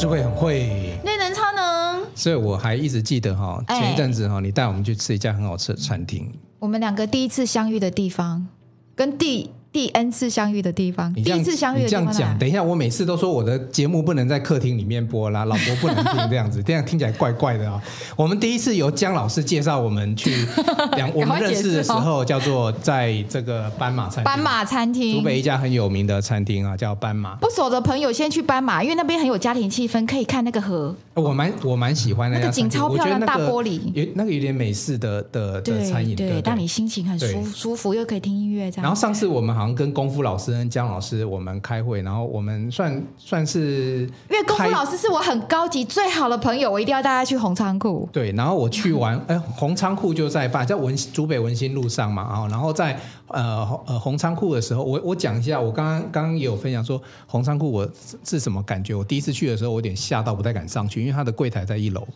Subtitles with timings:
[0.00, 8.48] 诗慧很会，内能超能，所以我还一直记得哈，前一阵子哈，你带我们去吃一家很好吃的餐厅，我们两个第一次相遇的地方，
[8.96, 9.50] 跟第。
[9.72, 12.02] 第 N 次相遇的地方，第一次相遇的地方。
[12.02, 17.80] 你这样讲，等一下，我每次都说我的节目不能在客厅里面播啦，老婆不能听 这样子，这样听起来怪怪的啊。
[18.16, 20.44] 我们第一次由姜老师介绍我们去
[20.96, 27.36] 两，我们认识的时候叫做在这个斑马餐厅，斑马餐厅，湖北一家很有名的餐厅啊，叫斑马。
[27.36, 30.92] 不熟的朋友先去斑马，因为那边很有家庭气氛，可以看那个河。
[31.14, 38.82] 我蛮我蛮喜欢那个景超漂亮，大玻璃，有那个有点美式的的的餐饮，对，让你心情很舒舒服，又可以听音乐这样。
[38.82, 48.08] 然后上次我们好像跟功夫老师跟姜老师我们开会，然后我们算算是，因为功夫老师是我很高级最好的朋友，我一定要带他去红仓库。
[48.10, 57.86] 对，然后我去完， 哎，红仓库就在办，在文竹北文心路上嘛，然后在呃呃红仓库的时候，我我讲一下，我刚刚刚刚也有分享说红仓库我
[58.24, 62.06] 是什么感觉，我第一次去的时候，我有点吓到，不太敢上去，因为他的柜台在一楼，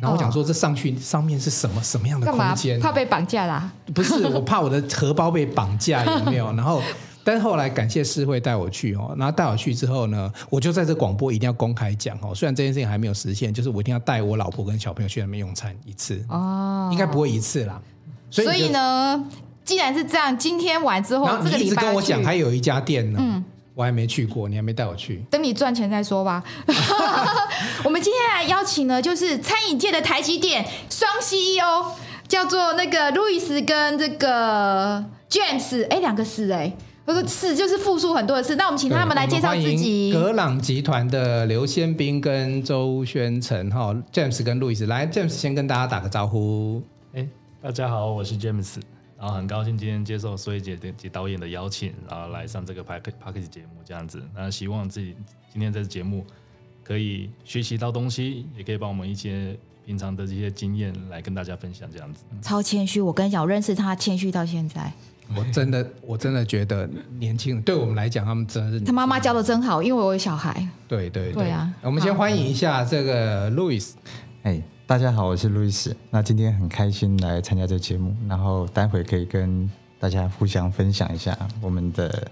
[0.00, 2.78] 然后我讲说这上去上面是什么什么样的空间？
[2.80, 3.72] 怕被绑架啦、啊？
[3.94, 6.46] 不是，我怕我的荷包被绑架，有没有？
[6.56, 6.82] 然后。
[7.26, 12.34] 但是后来感谢诗慧带我去哦，然后带我去之后呢，我就在这广播一定要公开讲哦。
[12.34, 17.80] 虽然这件事情还没有实现，就是我一定要带我老婆跟小朋友去那边用餐一次哦，应该不会一次啦。
[18.30, 19.24] 所以，所以呢，
[19.64, 23.33] 既然是这样，今天完之后，你一直跟我讲还有一家店呢，嗯，
[23.74, 26.42] 我还没去过，你还没带我去，等你赚钱再说吧。
[27.84, 31.92] 我们今天来邀请呢，就是餐饮界的台积电双 CEO，
[32.28, 36.72] 叫做那个路易斯跟这个 James，哎，两个是哎。
[37.06, 40.10] 不是是就是复数很多的事，那我们请他们来介绍自己。
[40.10, 46.82] 格朗集团的刘先斌跟周宣成哈，James 跟路易斯来，James 先跟大家打个招呼。
[47.12, 47.28] 哎，
[47.62, 48.76] 大家好，我是 James，
[49.24, 54.22] 然后很高兴今天接受诗慧姐及导演的邀请，然后来上这个 Podcast 节目这样子。
[54.34, 55.16] 那希望自己
[55.50, 56.26] 今天这次节目
[56.82, 62.22] 可以学习到东西，也可以帮我们一些平常的这些经验来跟大家分享这样子。
[62.42, 64.92] 超谦虚，我跟你讲，我认识他谦虚到现在。
[65.34, 66.86] 我真的，我真的觉得
[67.18, 70.68] 年轻人对我们来讲，他们真的是他妈妈教的真好，因为我有小孩。
[70.86, 71.72] 对对对，对啊！
[71.80, 73.96] 我们先欢迎一下这个路易斯。
[74.42, 74.60] 哎，
[74.94, 75.96] 大家好，我是路易斯。
[76.08, 79.68] 那今天很开心来参加这节目，然后待会可以跟
[79.98, 82.30] 大家互相分享一下我们的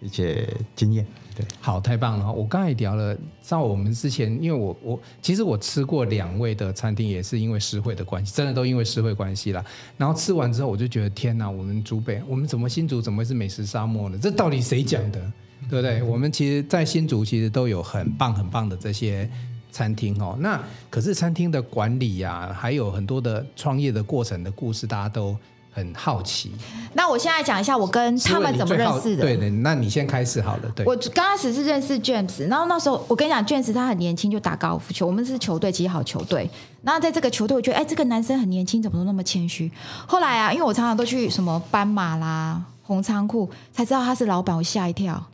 [0.00, 1.06] 一些经验。
[1.36, 2.32] 对，好，太棒了！
[2.32, 9.62] 我刚才聊了，像我们之前，因为我我其实我吃过两位的餐厅，也是因为实惠的关系，真的都因为实惠关系啦。
[9.98, 14.18] 然后吃完之后，我就觉得天哪，我们竹北，我们怎么新竹怎么会是美食沙漠呢？
[14.18, 15.20] 这到底谁讲的？
[15.68, 16.02] 对不对？
[16.02, 19.30] 我们其实，在新竹其实都有很棒很棒的这些
[19.72, 20.36] 餐厅哦。
[20.38, 25.36] 那可是餐厅的管理呀、啊，还有很多的创业的过程的故事，大家都。
[25.74, 26.52] 很好奇，
[26.92, 29.22] 那我现在讲一下我跟他们怎么认识的。
[29.22, 30.70] 对的，那你先开始好了。
[30.76, 36.50] 对，我刚开始是认识 James，然后那时候我跟你讲，James 他很年轻就打高尔夫球，我们是球队，其实好球队。
[36.82, 39.72] 然后在这个球队，我觉得哎，这个男生很年轻，怎么都那么谦虚。
[40.06, 45.26] 后来啊，因为我常常都去什么斑马啦、红仓库，才知道他是老板，我吓一跳。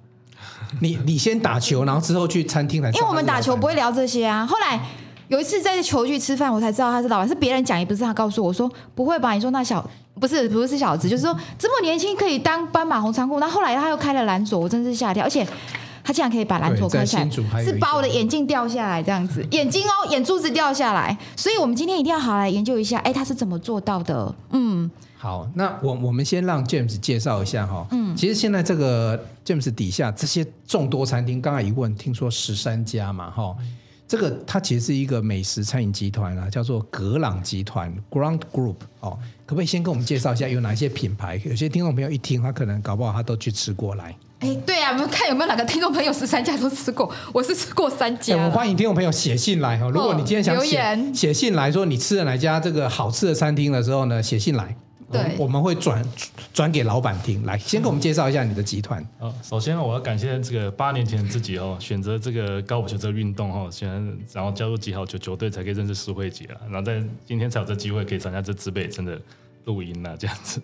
[0.81, 2.91] 你你先打球，然后之后去餐厅来。
[2.91, 4.47] 因为我们打球不会聊这些啊。
[4.47, 4.81] 后来
[5.29, 9.33] 有一次在球具吃饭，我才知道他是老板，是别人讲，也不是他告诉我，我说不会吧？
[9.33, 9.89] 你说那小。
[10.21, 15.47] 不是不是小子，就是说这么年轻可以当斑马红仓库，那后来他又开了蓝左，我真是吓一跳，而且
[16.08, 24.34] 他竟然可以把蓝左开起来，是把我的眼镜掉下来这样子， 眼睛哦，眼珠子掉下来，所以我们今天一定要好来研究一下，哎，他是怎么做到的？
[24.52, 33.54] 嗯，好，那我我们先让 James 介绍一下哈，嗯，其实现在这个 James 底下这些众多餐厅，刚才一问，听说十三家嘛，哈。
[34.08, 41.38] 这个它其实是一个美食餐饮集团啊，叫做格朗集团 （Ground Group） 哦，可不可以先跟我们介绍一下有哪些品牌？
[41.44, 44.16] 有些听众朋友一听，他可能搞不好他都去吃过来。
[44.41, 47.12] 哎，对啊，我们看有没有哪个听众朋友十三家都吃过？
[47.32, 48.37] 我是吃过三家。
[48.37, 54.76] 我们欢迎听众朋友写信来哈，如果你今天想写、哦、写信来说你吃了哪家这个好吃的餐厅的时候呢，写信来。
[55.10, 56.04] 对，我们会转
[56.53, 57.43] 转给老板听。
[57.47, 59.05] 来，先给我们介绍一下你的集团。
[59.19, 63.88] 哦，首先我要感谢这个八年前自己哦，选择这个高尔夫球这个运动哦，选
[64.32, 66.61] 然后加入极好球球队，才可以认识苏慧姐啊。
[66.70, 69.19] 然后在今天才有这机会可以参加这指北真的
[69.64, 70.61] 录音啊，这样子。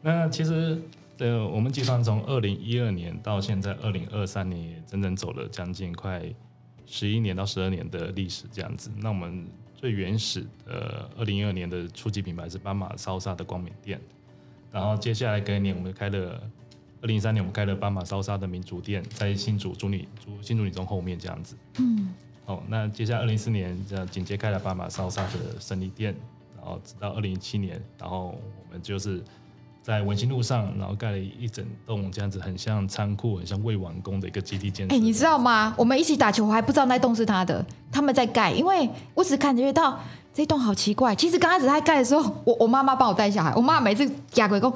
[0.00, 0.80] 那其实
[1.18, 6.22] 呃，我们集团从二零一二年到现在二零二三年，也整整走了将近快
[6.86, 8.90] 十一年到十二年的历史这样子。
[8.96, 9.46] 那我们。
[9.82, 14.00] 最原始的二零一二年的初级品牌是斑马烧沙的光明店，
[14.70, 16.40] 然后接下来隔年我们开了
[17.00, 21.56] 二零一三年我们开了斑马烧沙的民族店，在新竹竹女竹新竹女中后面这样子。
[21.80, 22.14] 嗯，
[22.44, 26.14] 好，那接下来二零一四年这样紧接开了斑马烧沙的胜利店，
[26.56, 29.20] 然后直到二零一七年，然后我们就是
[29.82, 34.94] 在文心路上，然后盖了一整栋这样子，很像仓库，很像未完工的一个基地建设。
[34.94, 35.74] 哎，你知道吗？
[35.76, 39.98] 我们一起打球，我还不知道那栋是他的，他们在盖，因为我只感觉到
[40.32, 41.14] 这栋好奇怪。
[41.16, 44.72] 其实刚开始他盖的时候，我我妈妈帮我带小孩，我妈每次假鬼工，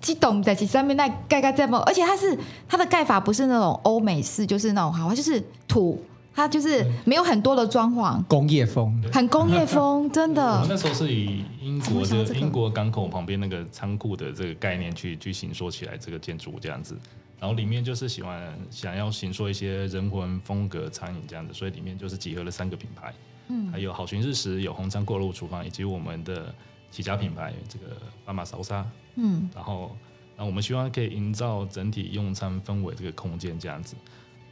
[0.00, 2.38] 激动在上面那盖盖这么，而且它是
[2.68, 6.00] 它的盖法不是那种欧美式，就是那种好，就是土。
[6.36, 10.42] 它就是没有很多的装潢，工业风，很工业风， 真的。
[10.42, 16.94] 我们那时候是以英国的英国港口旁边那个仓库的这个概念去去形塑起来这个建筑这样子，
[17.40, 23.14] 然后里面就是喜欢想要形塑一些人文风格餐饮这样子，所以里面就是集合了三个品牌，
[23.48, 26.54] 嗯，还有好寻日食、有红仓过路厨房以及我们的
[26.90, 27.96] 起家品牌这个
[28.26, 29.96] 斑马烧沙，嗯，然后
[30.36, 33.96] 那我们希望可以营造整体用餐氛围这个空间这样子。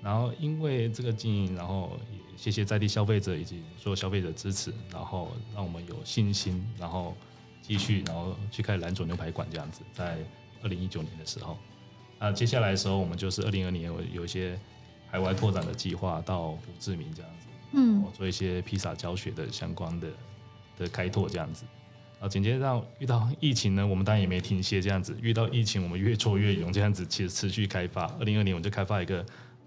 [0.05, 7.17] 然后因为这个经营，然后也谢谢在地消费者以及所有消费者支持，然后让我们有信心，然后
[7.62, 10.19] 继续，然后去开蓝左牛排馆这样子，在
[10.62, 11.56] 二零一九年的时候，
[12.19, 14.61] 那接下来的时候，我们就是二零二零年有有一些
[15.06, 20.09] 海外拓展的计划到胡志明这样子，嗯，做一些披萨教学的相关的
[20.77, 21.65] 的开拓这样子，
[22.21, 29.25] 啊紧接着遇到疫情呢，我们当然也没停歇这样子，遇到疫情我们越挫越勇这样子，其实持续开发，二零二零年我们就开发一个。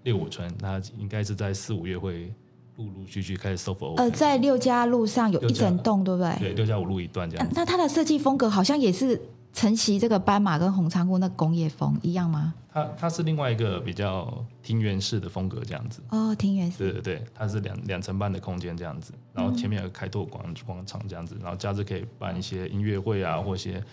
[0.08, 2.32] 六五村，那应该是在四五月会
[2.76, 4.02] 陆陆续续开始 soft open。
[4.02, 6.34] 呃，在六家路上有一整栋，对不对？
[6.38, 7.46] 对，六家五路一段这样。
[7.52, 9.20] 那它的设计风格好像也是
[9.52, 12.54] 承袭这个斑马跟红仓库那工业风一样吗？
[12.72, 16.00] 它它是另外一个比较庭园式的风格这样子。
[16.08, 16.78] 哦，庭园式。
[16.78, 23.84] 对对对，它是两两层半的空间这样子，然后前面有个开拓广广场这样子，然后假日可以办一些音乐会啊，或一些。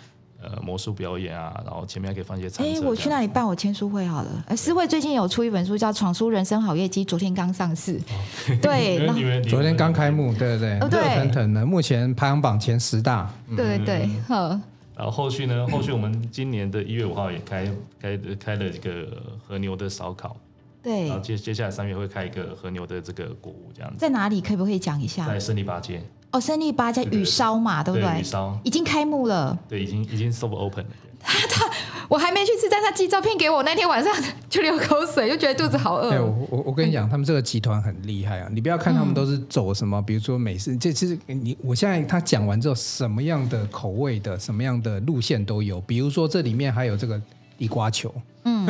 [0.41, 2.65] 呃，魔术表演啊，然后前面还可以放一些餐。
[2.65, 4.43] 哎，我去那里办我签书会好了。
[4.47, 7.95] 呃，诗慧最近有出一本书叫《闯出人生好业绩》，昨天刚上市。
[7.97, 9.07] 哦、 对，
[9.49, 13.33] 昨天刚开幕，对对对，热腾腾的，目前排行榜前十大。
[13.55, 14.49] 对对对，好。
[14.95, 15.67] 然后后续呢？
[15.67, 19.05] 后续我们今年的一月五号也开开开了一个
[19.45, 20.37] 和牛的烧烤。
[20.81, 21.07] 对。
[21.07, 23.97] 然后接接下来三月会开一个和牛的这个谷物这样子。
[23.97, 24.39] 在哪里？
[24.39, 25.27] 可不可以讲一下？
[25.27, 26.01] 在胜利八街。
[26.35, 28.19] 哦，胜利八家雨烧嘛，对不对？
[28.19, 29.57] 雨烧已经开幕了。
[29.69, 30.91] 对，已经已经 soft open 了。
[31.27, 31.71] 他 他，
[32.09, 34.13] 我还没去吃，但他寄照片给我，那天晚上
[34.49, 36.09] 就流口水，就觉得肚子好饿。
[36.09, 38.49] 对，我我我跟你讲，他们这个集团很厉害啊！
[38.51, 45.79] 你不要看他们都是走什么，比如说美式，这其实你我现在他讲完之后，什么样的口味的，什么样的路线都有。
[45.81, 47.19] 比如说这里面还有这个
[47.57, 48.67] 地瓜球，嗯，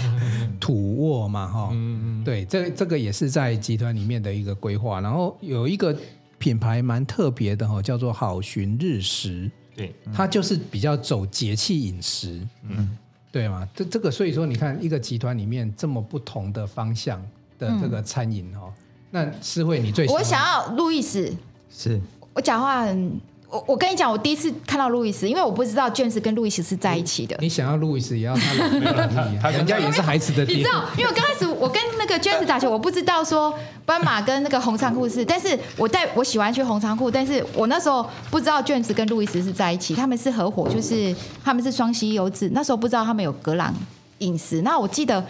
[0.58, 5.00] 土沃嘛，哈，嗯嗯，对，这这个也是在集团里面的一个规划。
[5.00, 5.94] 然后有一个。
[6.42, 12.98] 品牌蛮特别的哈，叫做好寻日食，对，它就是比较走节气饮食，嗯，
[13.30, 13.68] 对嘛？
[13.72, 17.24] 这这个所以说，你看一个集团里面这么不同的方向
[17.60, 18.74] 的这个餐饮哦，嗯、
[19.12, 21.32] 那诗慧你最喜欢我想要路易斯，
[21.70, 22.00] 是。
[22.34, 23.20] 我讲话很。
[23.52, 27.36] 我我跟你讲，我第一次看到路易斯，因为我不知道卷子跟路易斯是在一起的。
[27.38, 30.56] 你想要路易斯，也要他老公，他 人家也是孩子的爹。
[30.56, 33.54] 你知道，因为刚开始我跟那个卷子打球，我不知道说
[33.84, 41.14] 斑马跟那个红仓库是，但是我带我喜欢去红仓库，但是我那时候不知道卷子跟路易斯是在一起，他们是合伙，就是
[41.44, 42.48] 他们是双溪优质。
[42.54, 43.74] 那时候不知道他们有格朗
[44.20, 44.62] 饮食。
[44.62, 45.22] 那我记得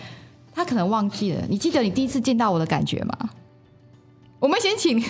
[0.55, 3.19] 他可能忘记了，你记得你第一次见到我的感觉吗？
[4.39, 5.03] 我们先请。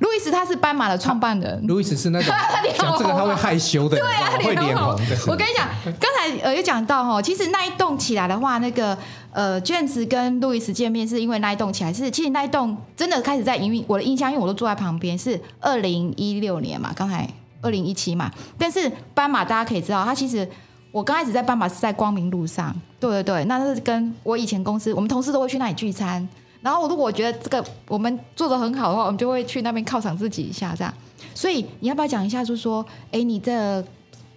[0.00, 2.34] 路易斯他是斑马的创办人，路易斯是那种
[2.76, 5.16] 讲这个他会害羞的，对啊，会脸红的。
[5.28, 5.68] 我跟你讲，
[6.00, 8.98] 刚才呃有讲到哈，其实那一栋起来的话，那个
[9.32, 13.84] 呃卷子跟路易斯见面是因为那一栋起来是，其实那一栋真的开始在营运。
[13.86, 17.28] 我的印象，因为我都坐在旁边，是二零一六年嘛，刚才
[17.62, 18.30] 二零一七嘛。
[18.58, 20.48] 但是斑马大家可以知道，他其实
[20.90, 26.28] 我刚开始在斑马是在光明路上，对对对，那是跟我以前公司，我们同事都会去那里聚餐。
[26.66, 30.92] 然后，如果我觉得这个我们做得很好的话，我们就会去那边犒赏自己一下，这样。
[31.32, 33.86] 所以你要不要讲一下，就是说，哎，你的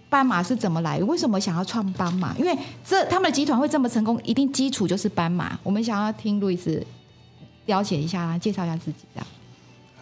[0.08, 1.00] 斑马是怎么来？
[1.00, 2.32] 为什么想要创斑马？
[2.38, 5.58] 因为这他们的集团会这么成功，一定基础就是斑马。
[5.64, 6.86] 我们想要听路易斯
[7.66, 9.26] 了解一下，介绍一下自己，这样。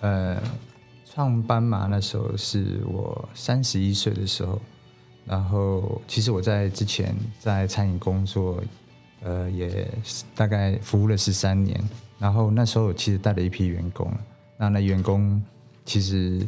[0.03, 0.43] 呃，
[1.11, 4.61] 创斑马那时候是我三十一岁的时候，
[5.25, 8.63] 然后其实我在之前在餐饮工作，
[9.23, 9.91] 呃，也
[10.35, 11.83] 大概服务了十三年。
[12.19, 14.13] 然后那时候其实带了一批员工，
[14.57, 15.41] 那那员工
[15.85, 16.47] 其实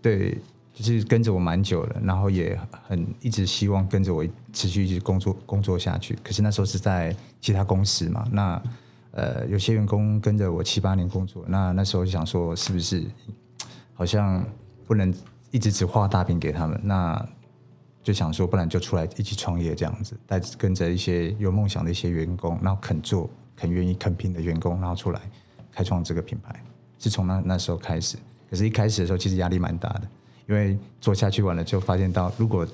[0.00, 0.38] 对
[0.72, 6.16] 就是跟着我蛮久了，然后也很一直希望跟着我持续一直工作工作下去。
[6.22, 8.62] 可是那时候是在其他公司嘛，那
[9.10, 13.04] 呃有些员工跟着我七八年工作，那那时候就想说是不是
[13.92, 14.42] 好像
[14.86, 15.12] 不能
[15.50, 17.28] 一直只画大饼给他们，那
[18.02, 23.28] 就想说不然就出来一起创业这样子，带跟着一些有梦想的一些员工，然后肯做。
[23.58, 25.20] 很愿意肯拼的员工，然后出来
[25.72, 26.62] 开创这个品牌，
[26.98, 28.16] 是从那那时候开始。
[28.48, 30.02] 可是，一开始的时候其实压力蛮大的，
[30.46, 32.66] 因为做下去完了就发现到，如果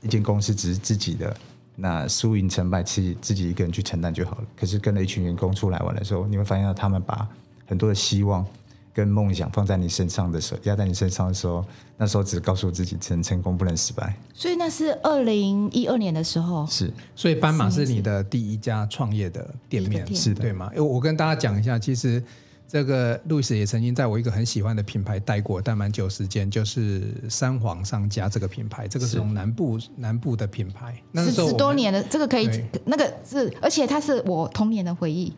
[0.00, 1.36] 一间公司只是自己的，
[1.76, 4.44] 那输赢成败自己自己一个人去承担就好了。
[4.56, 7.28] 可是跟了一群员工出来玩的时候，你会发现到他们把
[7.66, 8.46] 很多的希望
[8.92, 11.64] 跟梦想放在你身上的时候，压在你身上的时候，
[11.96, 14.14] 那时候只告诉自己只能成功不能失败。
[14.34, 20.68] 所以那是二零一二年的时候，是，所以斑马是你的第一家创业的店面，是的对吗？
[20.72, 22.22] 因为我跟大家讲一下，其实
[22.70, 32.48] 这个路易斯也曾经在我一个很喜欢的品牌待过，待蛮久时间，就是三皇商家这个品牌，这个是从南部南部的品牌，那是十多年的，这个可以，
[32.84, 35.32] 那个是，而且它是我童年的回忆。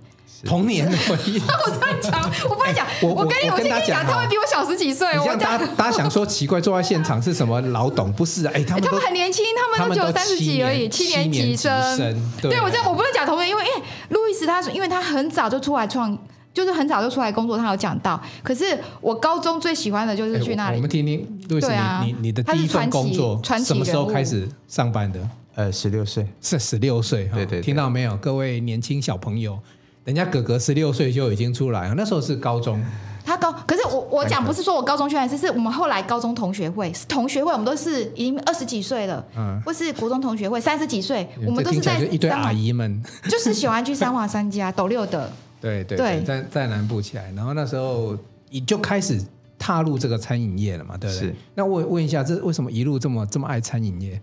[0.44, 1.38] 童年的回忆。
[1.40, 2.86] 我这样讲，我不能讲。
[3.00, 5.08] 我我跟你，我我先跟你讲，他会比我小十几岁。
[5.18, 8.12] 我大家讲，大家想说奇怪，坐在现场是什么老董？
[8.12, 11.96] 不是啊，哎， 他们都他们很年轻，他们都只有三十几而已，七年年级生。
[12.42, 16.18] 对对我这样，我不能讲童年，因为因为路易斯他说，因为他很早就出来创，
[16.54, 18.21] 就是很早就出来工作，他有讲到。
[18.42, 20.75] 可是我高中最喜欢的就是去那里。
[20.75, 22.02] 哎我们听听路易斯，对啊。
[22.04, 25.21] 你你你的第一份工作什么时候开始上班的？
[25.54, 27.62] 呃，十六岁，是十六岁哈，对对对。
[27.62, 29.59] 听到没有，各位年轻小朋友，
[30.04, 32.82] 人家哥哥十六岁就已经出来了，那时候是高中，
[33.23, 39.61] 他高，可是我我讲不是说我高中去还是，是我们后来高中同学会，是同学会，我们都是已经二十几岁了，嗯。
[39.62, 45.30] 或是国中同学会三十几岁，我们都是在就一堆阿，姨们，就是喜欢去三华三家 斗六的。
[45.62, 48.19] 对对对对，在在南部起来，然后那时候
[48.50, 49.19] 你就开始
[49.59, 51.35] 踏入这个餐饮业了嘛，对不对是？
[51.54, 54.21] 那问问一下，这为什么一路这么这么爱餐饮业？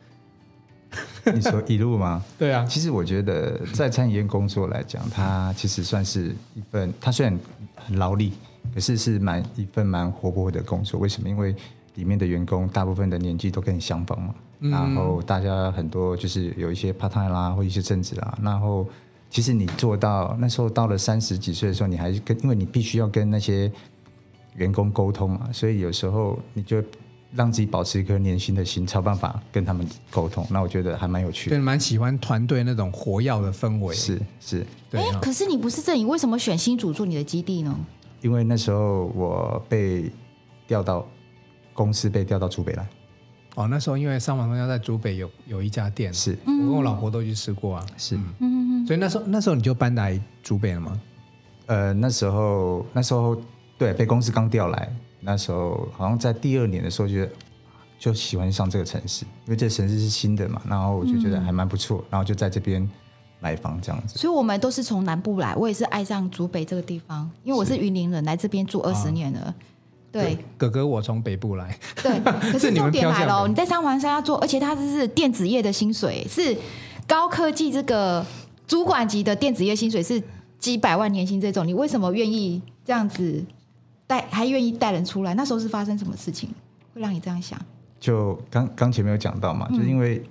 [1.33, 2.23] 你说一路吗？
[2.37, 7.39] 对啊，其实我觉得在餐饮业工作来讲，它其实算是一份，它虽然
[7.75, 8.33] 很劳力，
[8.73, 10.99] 可是是蛮一份蛮活泼的工作。
[10.99, 11.29] 为什么？
[11.29, 11.55] 因为
[11.95, 18.87] 里面的员工大部分的年纪都跟你相仿嘛，嗯然后大家很多就是有一些 part time 啦，或一些正职啦，然后
[19.29, 23.71] 其实你做到那时候到了三十几岁的时候，你还是跟，因为你必须要跟那些
[24.55, 26.83] 员工沟通嘛，所以有时候你就
[27.33, 30.45] 让自己保持一颗年轻的心，才有办法跟他们沟通。
[30.49, 31.55] 那我觉得还蛮有趣的。
[31.55, 31.61] 对，。
[31.61, 37.77] 蛮喜欢团队那种活跃的氛围，是是，哎可是你不是这里，你为什么选新竹做你的基地呢？
[38.21, 40.11] 因为那时候我被
[40.67, 41.07] 调到
[41.73, 42.85] 公司，被调到竹北来。
[43.55, 46.35] 哦，那时候因为三王商家在竹北有有一家店，是。
[46.45, 48.58] 我跟我老婆都去吃过啊，是，嗯，
[48.89, 50.99] 所以那时候那时候你就搬来竹北了吗？
[51.67, 53.39] 呃，那时候那时候
[53.77, 57.31] 对被公司刚调来，那时候好像在第二年的时候觉得
[57.99, 62.89] 就喜欢上这个城市，因为这个城市是新的嘛，然后我就觉得还蛮不错，然后就在这边
[63.39, 64.17] 买房这样子。
[64.17, 69.53] 所以我们都是从南部来，我也是爱上竹北这个地方，因为我是云林人，来这边住二十年了。
[70.11, 72.19] 对哥哥我从北部来，对，
[72.51, 76.57] 可 是你们是重点来了你在三环山要做，而且它这是电子业的薪水，是
[77.05, 78.25] 高科技这个
[78.69, 80.21] 主管级的电子业薪水是
[80.59, 83.43] 几百万年薪这种，你为什么愿意这样子
[84.05, 85.33] 带，还愿意带人出来？
[85.33, 86.47] 那时候是发生什么事情
[86.93, 87.59] 会让你这样想？
[87.99, 90.23] 就刚刚前面有讲到嘛，就是因为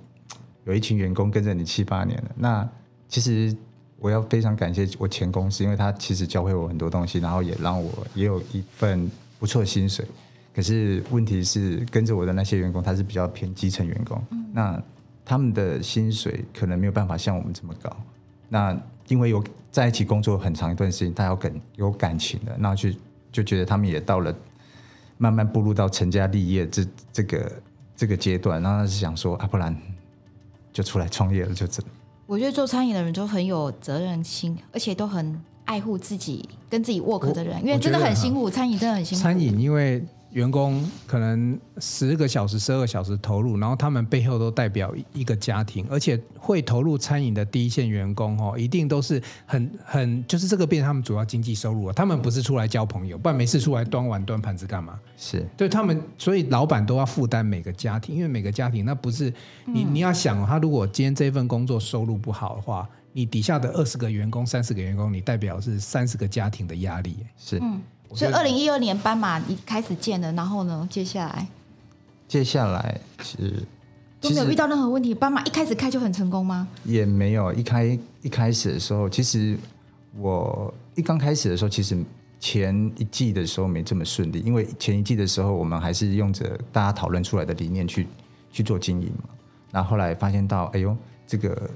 [0.63, 2.67] 有一群员工跟着你七八年了，那
[3.09, 3.53] 其实
[3.97, 10.05] 我要非常感谢我前公司，因为他其实教会我很多东西，然后也让我也有一份不错的薪水。
[10.55, 14.81] 可是问题是，跟着我的那些员工，他是比较偏基层员工，那
[15.25, 17.93] 他们的薪水可能没有办法像我们这么高。
[18.49, 18.77] 那
[19.07, 22.89] 因为有在一起工作很长一段时间，他有感有感情的，那就
[23.31, 24.35] 就觉得他们也到了。
[25.21, 27.51] 慢慢步入到成家立业这这个
[27.93, 29.75] 这个阶段，然后他是想说啊，不然
[30.71, 31.83] 就出来创业了，就这。
[32.25, 39.21] 我觉得做餐饮的人都很有责任心，而且都很爱护自己跟自己 work 的人，因为真的很辛苦，餐饮真的很辛苦。
[39.21, 51.93] 餐饮因为员工可能十个小时、十二个小时投入，然后他们背后都代表一个家庭，而且会投入餐饮的第一线员工哦，一定都是很很就是这个变成他们主要经济收入啊。
[51.93, 54.99] 他们不是出来交朋友，不然没事出来端碗端盘子干嘛？
[55.17, 59.33] 是对他们，所以老板都要负担每个家庭，因为每个家庭那不是
[59.65, 67.17] 你你要想，他如果今天这份工作收入不好的话，你底下的二十个员工、三十个员工，你代表是三十个家庭的压力。
[67.35, 67.81] 是，嗯，
[68.13, 71.47] 所以二零一二年斑马一开始建的，然后呢，接下来
[72.27, 73.63] 接下来其实
[74.19, 75.13] 都没有遇到任何问题。
[75.13, 76.67] 斑马一开始开就很成功吗？
[76.83, 79.57] 也没有一开一开始的时候，其实
[80.17, 81.97] 我一刚开始的时候，其实
[82.39, 88.07] 前一季的时候没这么顺利，因为前一季的时候我们还是用着大家讨论出来的理念去
[88.51, 89.29] 去做经营嘛，
[89.71, 90.95] 然后后来发现到，哎呦，
[91.27, 91.69] 这个。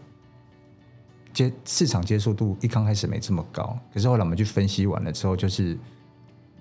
[1.34, 5.76] 接市场接受度一刚开始没这么高，可是后来我们去分析完了之后，就是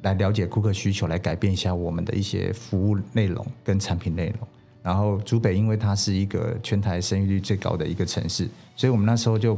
[0.02, 4.48] 来了解顾客需求，来改变一下我们的一些服务内容跟产品内容。
[4.82, 9.56] 然后竹北因为它是一个全台生育率最高的一个城市，所以我们那时候就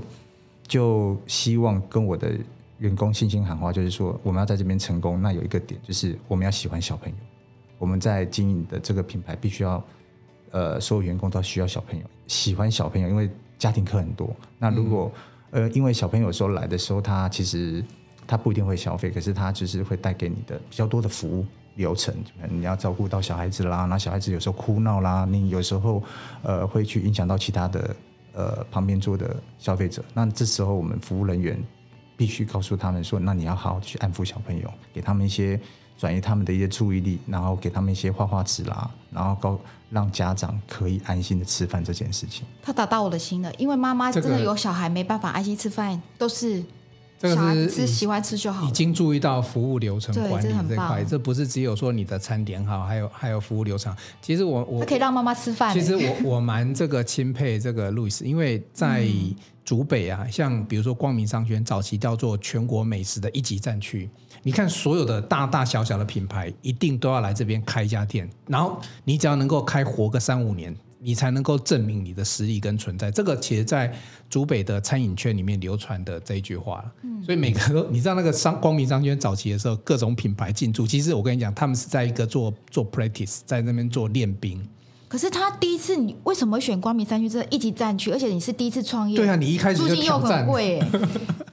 [0.69, 2.33] 就希望跟我的
[2.77, 7.17] 员工信心喊话，就是说我们要在这边成功，那有一个点就是我们要喜欢小朋友，
[7.79, 9.83] 我们在经营的这个品牌必须要
[10.51, 14.29] 呃，所有员工都需要小朋友，喜欢小朋友，因为家庭课很多。
[14.59, 15.11] 那如果、
[15.53, 17.83] 呃，因为小朋友有时候来的时候，他其实
[18.27, 22.15] 他不一定会消费，可是他就是会带给你的比较多的服务流程。
[22.49, 26.03] 你要照顾到小孩子啦，那小孩子有时候哭闹啦，你有时候
[26.43, 27.97] 呃会去影响到其他的
[28.33, 30.05] 呃旁边坐的消费者。
[30.13, 31.63] 那这时候我们服务人员
[32.17, 35.61] 必须告诉他们说，那你要好好去安抚小朋友，给他们一些。
[35.97, 39.59] 转移他们的一些注意力，然后给他们一些画画纸啦，然后告
[39.91, 42.45] 让家长可以安心的吃饭这件事情。
[42.61, 46.63] 他打到我的心了，因为妈妈真的有小孩没办法安心吃饭，都是
[47.29, 48.67] 小孩子吃喜欢吃就好。
[48.69, 53.95] 已经注意到服务流程管理这块，这，不是只有说你的餐点好，还有还有服务流程。
[54.21, 55.73] 其实我我他可以让妈妈吃饭。
[55.73, 59.07] 其实我我蛮这个钦佩这个路易斯，因为在
[59.65, 64.09] 竹北啊，像比如说光明商圈早期叫做全国美食的一级战区。
[64.43, 73.11] 你看，所有的大大小小的品牌一定都要来这边开一家店，然后你只要能够开活个三五年，你才能够证明你的实力跟存在。
[73.11, 73.95] 这个其实，在
[74.31, 76.85] 竹北的餐饮圈里面流传的这一句话。
[77.03, 84.67] 嗯，所以每个都，你知道那个商光明商圈早期的时候，各种品牌进驻，其实我跟你讲，他们是在一个做做 practice，在那边做练兵。
[85.07, 88.11] 可是他第一次，你为什么选光明商圈这一级战区？
[88.11, 90.83] 而且你是第一次创业，对啊，你一开始就租金又很贵，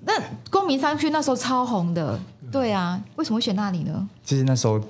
[0.05, 0.13] 那
[0.50, 2.20] 光明商圈那时候超红的。
[2.51, 4.10] 对啊，为什么会选那里呢？
[4.25, 4.81] 其实那时候，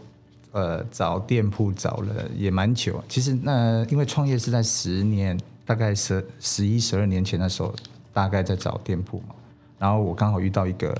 [0.51, 3.03] 呃，找店铺找了也蛮久。
[3.07, 7.73] 其实那因为创业是在十年，大概十十一十二年前的时候，
[8.13, 9.35] 大概在找店铺嘛。
[9.79, 10.93] 然后我刚好遇到一个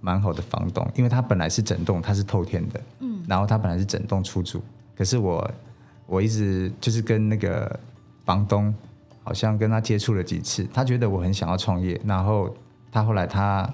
[0.00, 4.62] 蛮好的房东，因为他本来是整栋，他是透天的，嗯，然后他本来是整栋出租。
[4.96, 5.50] 可是我
[6.06, 7.78] 我一直就是跟那个
[8.24, 8.74] 房东，
[9.22, 12.54] 好像跟他接触了几次，他觉得我很想要创业，然后
[12.90, 13.72] 他后来他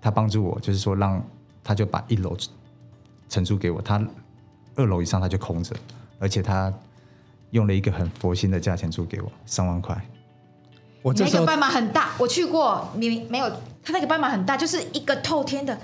[0.00, 1.22] 他帮助我，就是说让。
[1.64, 2.36] 他就把一楼
[3.28, 4.04] 承租给我，他
[4.74, 5.74] 二楼以上他就空着，
[6.18, 6.72] 而且他
[7.50, 10.00] 用了一个很佛心的价钱租给我，三万块。
[11.02, 13.50] 我那个斑马很大，我去过，你没有？
[13.84, 15.76] 他那个斑马很大，就是一个透天的。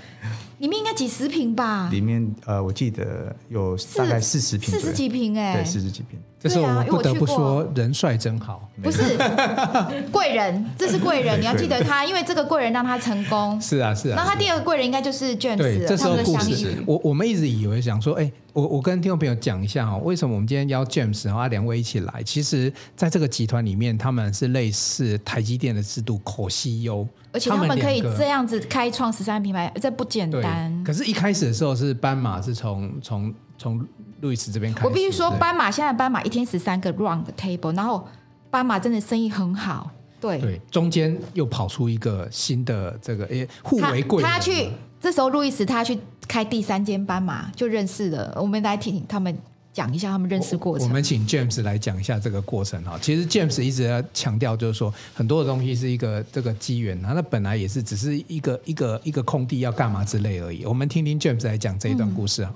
[0.59, 1.89] 里面应该几十平吧？
[1.91, 6.19] 里面呃，我记得有大概四十平，四十几平哎，对，四十几平。
[6.39, 8.69] 这是我不得不说，人帅真好。
[8.81, 9.17] 不是
[10.11, 13.59] 贵人，这是贵人， 你要记得他，因为这个贵人让他成功。
[13.61, 14.15] 是啊，是啊。
[14.17, 15.35] 那他第二个贵人应该就是。
[15.35, 22.23] 对，这时候故事，我我们一直以为想说，哎，我我跟听众朋友讲一下哈，为什么我们今天邀 James 然后两位一起来？
[22.23, 27.07] 其实在这个集团里面，他们是类似台积电的制度，口西优。
[27.31, 30.83] 而且他们可以这样子开创十三品牌，这不简单。
[30.83, 33.87] 可是，一开始的时候是斑马是从从从
[34.21, 34.87] 路易斯这边开始。
[34.87, 38.07] 我必须说，斑马现在斑马一天十三个 round table，然后
[38.49, 39.91] 斑马真的生意很好。
[40.19, 44.29] 对对，中间又跑出一个新的这个诶互为贵人。
[44.29, 45.97] 他去这时候，路易斯他去
[46.29, 48.33] 开第三间班嘛就认识了。
[48.37, 49.37] 我们来听听他们。
[49.71, 50.87] 讲一下他们认识过程。
[50.87, 52.97] 我们请 James 来讲一下这个过程哈。
[52.99, 60.65] 其实 James 一直在强调，就是说很多的东西是一个这个机缘，他那本来也是只是一个一个一个空地要干嘛之类而已。
[60.65, 62.53] 我们听听 James 来讲这一段故事啊。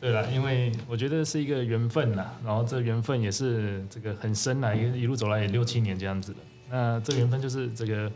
[0.00, 6.38] 对了，因为我觉得是一个缘分呐，然后这缘分也是这个很深呐，一一路走来也六七年这样子的。
[6.70, 8.10] 那这个缘分就是这个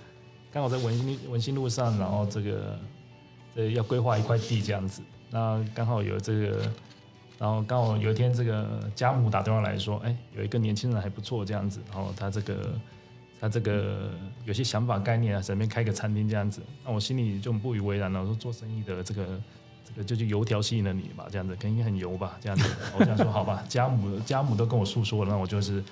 [0.52, 2.78] 刚好在文心文心路上，然后这个
[3.54, 6.72] 这要规划一块地这样子，那刚好有这个。
[7.38, 11.80] 然后刚好有一天，这个家母打电话来说：“哎，有一个年轻人还不错，这样子。
[11.90, 12.78] 然后他这个
[13.40, 14.10] 他这个
[14.44, 16.60] 有些想法概念啊，随便开个餐厅这样子。
[16.84, 18.20] 那我心里就不以为然了。
[18.20, 19.40] 我说做生意的这个
[19.82, 22.68] 这个就是油条吸引了你吧，这样子肯定很油吧，这样子。
[22.98, 25.82] 我想说好吧，家母家母都跟我诉说了，那我就是。”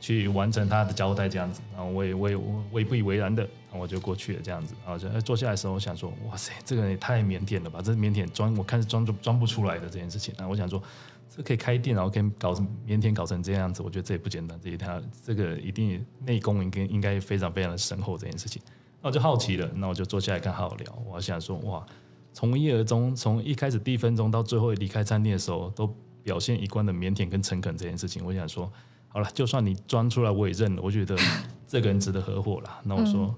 [0.00, 2.36] 去完成他的交代，这样子，然后我也我也
[2.72, 10.82] 我也不以为然的，然后我就过去了，这样子，然后就坐下来的时候，我想说，哇塞，这个人也太腼腆了吧，这腼腆装，我看是装装不出来的这件事情，然后我想说，
[11.28, 18.62] 这可以开店，然后可以搞成腼腆搞成这样子，我觉得这也不简单，这一他这个一定内功应该应该非常非常的深厚这件事情，
[19.02, 21.84] 那我就好奇了，那我就坐下来跟他好好聊，我想说，哇，
[22.32, 28.72] 从一而终，从一开始第一分钟到最后离开餐厅的时候，都表现一贯的腼腆跟诚恳这件事情，我想说。
[29.12, 30.82] 好了，就算你装出来，我也认了。
[30.82, 31.16] 我觉得
[31.66, 32.80] 这个人值得合伙了。
[32.84, 33.34] 那我说，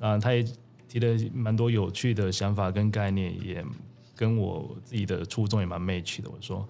[0.00, 0.44] 啊，他也
[0.88, 3.64] 提了蛮多有趣的想法跟概念，也
[4.16, 6.28] 跟我自己的初衷也蛮 match 的。
[6.28, 6.68] 我说，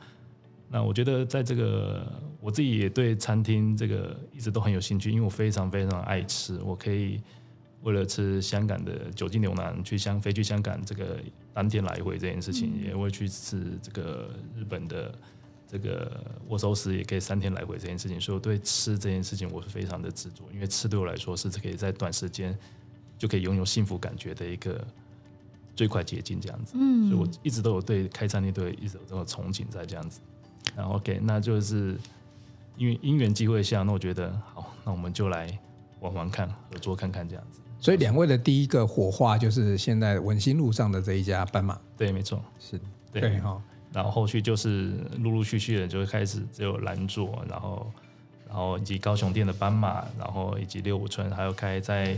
[0.68, 2.07] 那我觉得在这个
[2.38, 6.61] 我自己也对餐厅这个一直都很有兴趣，因为我非常非常爱吃。
[6.62, 7.22] 我可以
[7.80, 11.18] 为了吃香港的九记牛腩去香飞去香港这个
[11.54, 15.14] 当天来回这件事情，也会去吃这个日本的。
[15.66, 22.57] 这个握寿司也可以三天来回这件事情，所以我对吃这件事情我是非常的执着，因为吃对我来说是可以在短时间
[23.18, 24.85] 就可以拥有幸福感觉的一个
[25.74, 26.74] 最快捷径，这样子。
[26.77, 30.20] 嗯，所以我一直都有对开餐厅都有一直有这种憧憬在这样子。
[30.77, 31.96] 然后 OK，那就是
[32.77, 35.59] 因为因缘机会下，那我觉得好，那我们就来
[36.00, 37.61] 玩玩看，合作看看这样子。
[37.81, 43.61] 所以两位的第一个火花就是现在文心路上的这一家斑马，对，没错，是的，对哈。
[43.94, 47.87] 然后后续就是陆陆续续的就会开始只有蓝座，然后
[48.48, 52.16] 然后以及高雄店的斑马，然后以及六五村，还有开在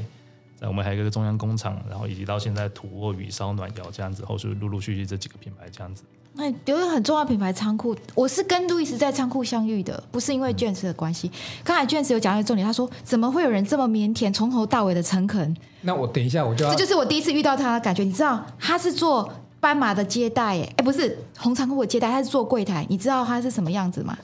[0.59, 6.03] 在我们还有一个中央工厂，然后以及到现在土沃雨烧暖窑这样子，后续陆陆续续这几个品牌这样子。
[6.39, 11.31] 那有一个很重要的品牌仓库，我是跟路易斯在仓库相遇的，不是因为 James 的关系。
[11.65, 15.57] 刚才 James 有讲一个重点，他说怎么会有人这么腼腆，从头到尾的诚恳？
[15.81, 18.05] 那我等一下我就要，这就是我第一次遇到他的感觉。
[18.05, 22.87] 你知道他是做斑马的接待，哎，不是红仓库的接待，他是做柜台。
[22.89, 24.17] 你知道他是什么样子吗？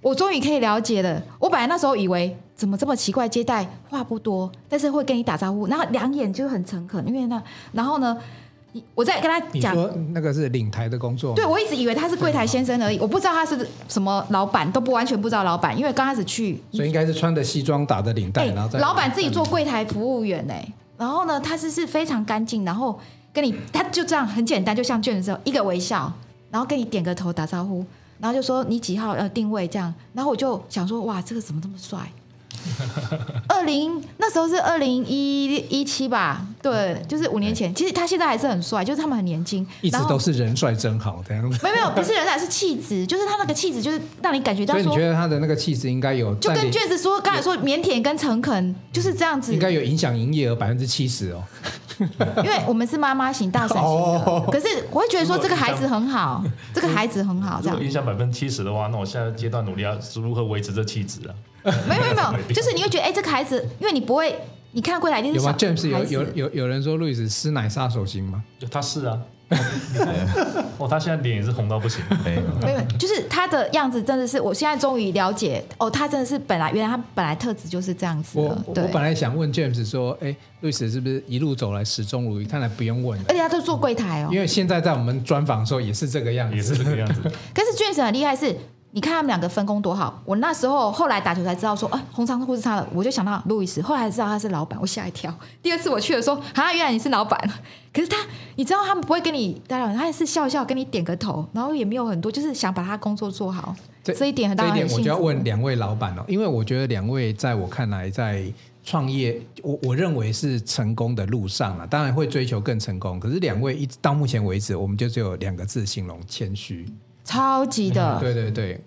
[0.00, 1.22] 我终于可以了解了。
[1.38, 7.42] 我本来那时候以为怎么这么奇怪，接待话不多，但是会跟你打招呼，然后两眼就很诚恳，因为那
[7.72, 8.16] 然后呢？
[8.94, 11.34] 我在跟他讲，你说那个是领台的工作。
[11.34, 20.54] 对，我一直以为他是柜台先生而已，我不知道他是什么老板，都不完全不知道老板，因为刚开始去，所以应该是穿的西装打的领带，欸、然后在老板自己做柜台服务员呢。
[20.96, 22.96] 然后呢，他是是非常干净，然后
[23.32, 26.12] 跟你他就这样很简单，就像卷的时候一个微笑，
[26.50, 27.84] 然后跟你点个头打招呼，
[28.18, 32.10] 然后就说你几号要定位这样，然后我就想说哇，这个怎么这么帅？
[33.48, 37.74] 二零那时候是二零一一七吧，对，就是五年前。
[37.74, 41.58] 其实他现在还是很帅，就是他们很年轻，一直都是人帅真好这样子。
[41.62, 44.74] 没有没有，不是人帅，是气质，就是他那个气质，就是让你感觉到。
[44.74, 46.34] 所以你觉得他的那个气质应该有？
[46.36, 49.52] 就跟卷子说，刚才说腼腆跟诚恳就是这样子。
[49.52, 51.42] 应该有影响营业额百分之七十哦。
[52.38, 57.78] 因为我们是妈妈型、大婶型的，哦、可是我会觉得说这个孩子很好， 这个孩子很好，这样。
[57.82, 61.34] 影响百分之七十的话，那我现在阶段努力要如何维持这气质啊？
[61.88, 64.38] 没有没有没有，就是你会觉得哎，这个孩子，因为你不会，
[64.72, 65.46] 你看柜台一定是小。
[65.46, 68.42] 有吗？James 有有有有人说路易斯师奶杀手型吗？
[68.70, 69.18] 他是啊。
[70.78, 72.00] 哦，他现在脸也是红到不行。
[72.24, 78.42] 没有没有，就是他的样子真的是，我现在终于了解哦，他真的是本来原来他本来特质就是这样子的。
[78.44, 82.44] 我我本来想问 James 说，哎，路易斯是不是一路走来始终如一？
[82.44, 83.24] 看来不用问了。
[83.28, 84.28] 而且他都做柜台哦。
[84.30, 87.20] 因为现在在我们专访的时候也是这个样子，也是这个样子。
[87.52, 88.56] 可是 James 很厉害是。
[88.92, 90.20] 你看他们两个分工多好！
[90.24, 95.32] 我那时候后来打球才知道说，哎，红仓库是他的，我就想到路易斯，后来才知道他是老板，我吓一跳。
[95.62, 97.38] 第二次我去的时候，啊，原来你是老板。
[97.92, 98.16] 可是他，
[98.56, 103.74] 你知道他们不会跟你打扰，他也是笑笑跟你点个头，然后也没有很多，就是想把他工作做好。
[104.02, 104.64] 这，这一点很大。
[104.64, 108.44] 这一点我就要问两位老板了，因为我觉得两位在我看来在
[108.84, 113.20] 创业，我我认为是成功的路上了，当然会追求更成功。
[113.20, 116.86] 可是两位一直到目前为止，我们就只有两个字形容：谦虚。
[117.30, 118.80] 超级的，对对对，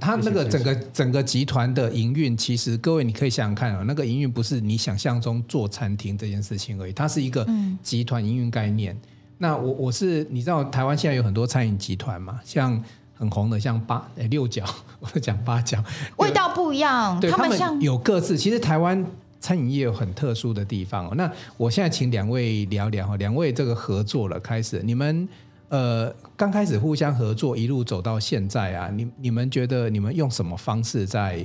[0.00, 7.46] 他那个整个整个集团的营运，其实各位你可以想想看啊，那个营运不是你想象中做餐厅这件事情而已，它是一个
[7.84, 8.98] 集团营运概念。
[9.38, 12.82] 那我我是你知道台湾现在有很多餐饮集团嘛，像
[13.14, 14.64] 很红的像八诶六角，
[14.98, 15.80] 我讲八角，
[16.18, 18.36] 味道不一样，对，他们像有各自。
[18.36, 19.06] 其实台湾
[19.38, 21.14] 餐饮业有很特殊的地方哦。
[21.14, 25.28] 那我现在请两位聊聊哈，两位这个合作了，开始你们。
[25.68, 31.44] 呃，刚开始互相合作，一路走到现在啊，你你们觉得你们用什么方式在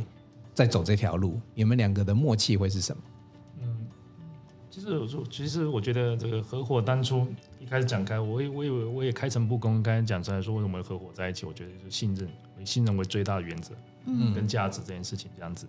[0.53, 1.39] 在走这条路？
[1.55, 3.01] 你们两个的默契会是什么？
[3.61, 3.87] 嗯，
[4.69, 7.25] 其实我说，其实我觉得这个合伙当初
[7.59, 12.29] 一开始讲开，我也我以为我也开诚布公，刚才讲出来说为什么合伙在一起，我觉得就是信任，
[12.59, 13.73] 以信任为最大的原则，
[14.05, 15.67] 嗯，跟价值这件事情这样子。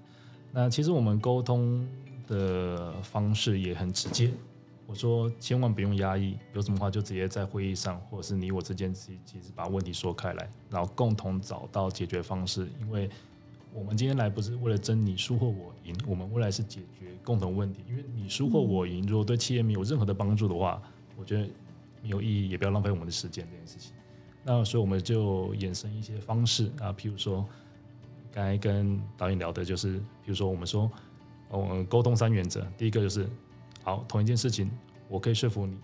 [0.52, 1.88] 那其实我们沟通
[2.26, 4.30] 的方式也很直接。
[4.86, 12.68] 我说千万不用压抑，有什么话就直接在会议上，或者是你我之间，其其实把问题说开来，然后共同找到解决方式。
[12.80, 13.08] 因为
[13.72, 17.82] 我们今天来不是为了争你输或我赢，我们未来是解决共同问题。
[17.88, 20.82] 因为你输或我赢，如果对企业没有任何的帮助的话，
[21.16, 21.48] 我觉得
[22.02, 23.94] 没有意义，也不要浪费我们的时间这件事情。
[24.44, 27.46] 那所以我们就衍生一些方式啊，譬如说
[28.30, 30.90] 刚才跟导演聊的就是，譬如说我们说，
[31.48, 33.26] 我们沟通三原则，第一个就是。
[33.84, 34.70] 好，同一件事情，
[35.08, 35.76] 我可以说服你，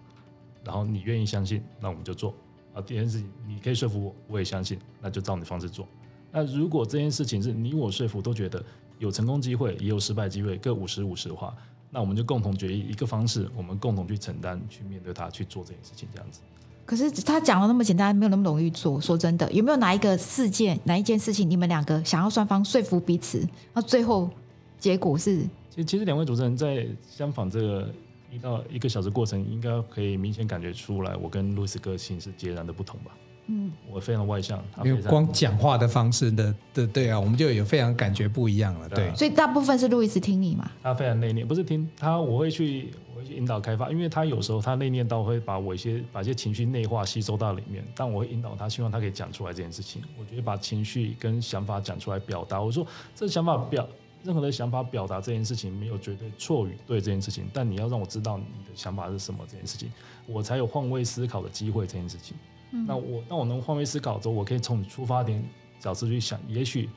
[0.64, 2.32] 然后你愿意相信，那我们就做。
[2.72, 5.86] 啊，第二件事情，你可以说服我，我也相信，那就照你方式做。
[6.30, 8.62] 那如果这件事情是你我说服都觉得
[8.98, 11.56] 有成功机会，也有失败机会，各五十五十的话，
[11.90, 16.40] 那我们就共同决议一个方式，我们共同去承担，去面对它，去做这件事情，这样子。
[16.84, 19.00] 可是他讲的那么简单，没有那么容易做。
[19.00, 24.30] 说真的，有没有哪一个事件，哪一件事情，你们两个想要双方说服彼此，那最后
[24.78, 25.44] 结果是？
[25.84, 27.88] 其实两位主持人在相访这个
[28.30, 33.12] 一到一个小时过程，应该可以明显感觉出来，我跟路易斯个性是截然的不同吧？
[33.50, 38.86] 嗯，我非常外向，因为光讲话的方式的对对啊，我们就有非常感觉不一样了。
[38.90, 40.70] 对，所以大部分是路易斯听你嘛？
[40.82, 50.02] 他非常内敛，不是听他，我会去我会去引导开发，因为他有时候他内念到会把我一些把一些情绪内化吸收到里面，但我会引导他，希望他可以讲出来这件事情。
[50.20, 53.88] 我觉得把情绪跟想法讲出来表达，我说这个想法表
[54.22, 59.90] 任何的想法表达这件事情没有绝对错与对这件事情，但你要让我知道你的想法是什么这件事情，
[60.26, 62.36] 我才有换位思考的机会这件事情。
[62.72, 65.42] 嗯、那我那我能换位思考之后，我可以从出发点
[65.80, 66.88] 角度去想，也许。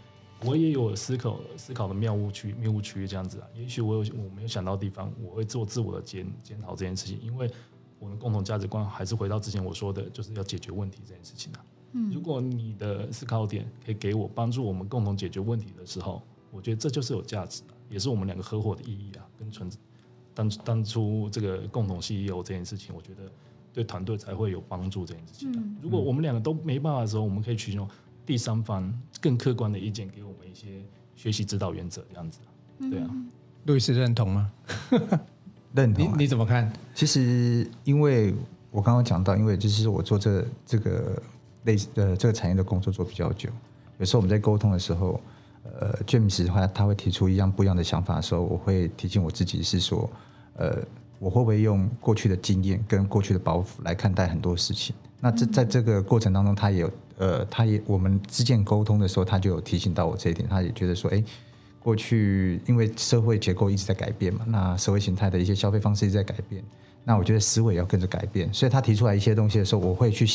[0.43, 7.47] 我也有思考思考的谬误区谬误区这样子啊，也许我有我没有想到的地方，我会做自我的检检讨这件事情，因为
[7.99, 11.61] 我们共同价值观还是回到之前我说的，就是要解决问题这件事情啊。
[11.91, 19.69] 嗯，如果你的思考点可以给我帮助，我们共同解决问题的时候，我觉得这就是有价值的，也是我们两个合伙的意义啊，跟存
[20.33, 23.23] 当当初这个共同 CEO 这件事情，我觉得
[23.73, 25.63] 对团队才会有帮助这件事情啊。
[25.81, 27.87] 如果我们两个都没办法的时候，我们可以取用。
[28.23, 30.83] 第三方更客观的意见，给我们一些
[31.15, 32.39] 学习指导原则，这样子，
[32.79, 33.09] 对啊，
[33.65, 34.51] 路易斯认同吗？
[35.73, 36.13] 认同、啊。
[36.15, 36.71] 你你怎么看？
[36.93, 38.33] 其实，因为
[38.69, 41.21] 我刚刚讲到，因为就是我做这这个
[41.63, 43.49] 类似呃这个产业的工作做比较久，
[43.97, 45.19] 有时候我们在沟通的时候，
[45.63, 50.09] 呃，James 的话他会提出一样不一样的想法的时候，我会提醒我自己是说，
[50.57, 50.77] 呃，
[51.19, 54.95] 我会不会用过去的经验跟过去的包袱来看待很多事情？
[55.19, 56.91] 那这在这个过程当中，他也有。
[57.17, 60.49] 呃，他也我们之间沟通的时候，他就有提醒到我这一点。
[60.49, 61.23] 他也觉得说，哎，
[61.79, 66.63] 过去因为社会结构一直在改变嘛，那社会形态的一些消费方式一直在改变，
[67.03, 68.51] 那我觉得思维也要跟着改变。
[68.51, 70.25] 所以他提出来一些东西的时候，我会去，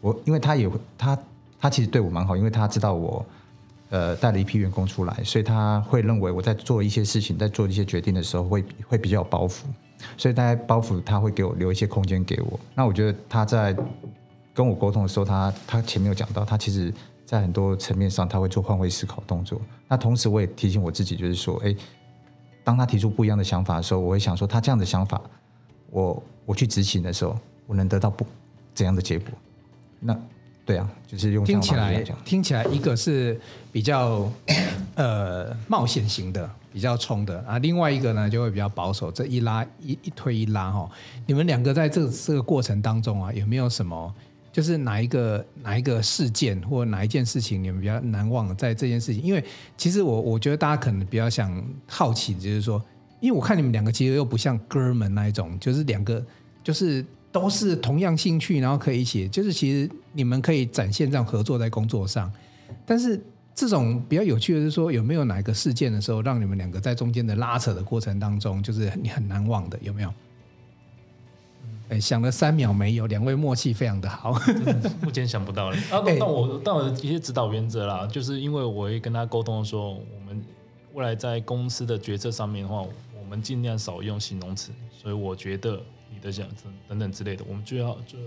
[0.00, 1.16] 我因为他也会，他
[1.60, 3.24] 他其实对我蛮好，因为他知道我
[3.90, 9.62] 呃带了一批员工出来，所以他会认为我在做一些事情，在做一些决定的时候会会比较有包袱，
[10.16, 12.58] 所以大概包袱他会给我留一些空间给我。
[12.74, 13.76] 那我觉得他在。
[14.54, 16.92] 跟我沟通的时候，他他前面有讲到，他其实
[17.24, 19.60] 在很多层面上他会做换位思考动作。
[19.86, 21.72] 那同时我也提醒我自己，就是说，哎，
[22.64, 25.22] 当他提出不一样的想法的时候，我会想说，他这样的想法，
[25.90, 28.26] 我我去执行的时候，我能得到不
[28.74, 29.28] 怎样的结果？
[30.00, 30.20] 那
[30.68, 33.40] 对啊，就是用听起来听起来，一个是
[33.72, 34.30] 比较
[34.94, 39.10] 呃冒险型的，比较冲的啊，另外一个呢就会比较保守。
[39.10, 40.86] 这一拉一一推一拉哈，
[41.24, 44.14] 你们两个在这这个过程当中啊，有没有什么？
[44.52, 48.54] 就是哪一个哪一个事件或哪一件事情你们比较难忘？
[48.54, 49.42] 在这件事情，因为
[49.78, 52.82] 其实我我觉得大家可能比较想好奇，就是说，
[53.20, 56.22] 因为我看你们两个其实又不像哥们那一种，就是两个
[56.62, 62.32] 就是都是同样兴趣，然后可以一起，就是其实你们可以展现这样合作在工作上。
[62.84, 63.20] 但是
[63.54, 70.12] 这种比较有趣的是说，有没有哪一个事件的时候，让你们两个在中间的拉扯的过程当中，就是你很难忘的，有没有？
[71.90, 74.38] 哎，想了三秒没有，两位默契非常的好。
[75.00, 75.76] 目前想不到了。
[75.90, 80.44] 啊，那我但我的一些指导原则啦，就是因为我会跟他沟通说，我们
[80.92, 84.70] 未来在公司的决策上面的话，我们尽量少用形容词。
[85.00, 85.80] 所以我觉得
[86.12, 86.46] 你的想
[86.88, 88.18] 等等之类的，我们就要就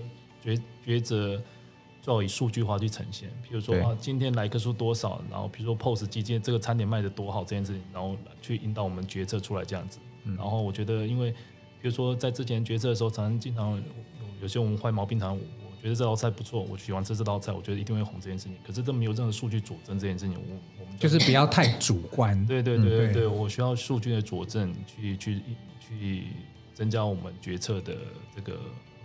[0.44, 1.42] 抉抉择，
[2.02, 3.30] 就要以数据化去呈现。
[3.42, 10.00] 比如说啊，今天来客数多少，然后比如说 POS 机今天这个餐点卖的多好这件事情，然后去引导我们决策出来这样子。
[10.38, 11.34] 然后我觉得因为。
[11.84, 13.84] 比如说，在之前决策的时候，常常经常有，
[14.44, 18.56] 有些我们坏毛病，常常我觉得这道菜不错，我喜欢吃这道菜，我觉得一定会红这件事情。
[18.64, 22.46] 可是这没有任何数据佐证这件事情，我我们就，是不要太主观。
[22.46, 25.42] 对对对对对，对，我需要数据的佐证，去去
[25.80, 26.24] 去
[26.74, 27.96] 增加我们决策的
[28.36, 28.60] 这个